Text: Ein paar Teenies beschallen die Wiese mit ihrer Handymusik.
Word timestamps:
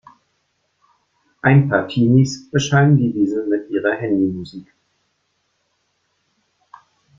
Ein 1.43 1.69
paar 1.69 1.87
Teenies 1.87 2.49
beschallen 2.49 2.97
die 2.97 3.13
Wiese 3.13 3.45
mit 3.47 3.69
ihrer 3.69 3.91
Handymusik. 3.93 4.73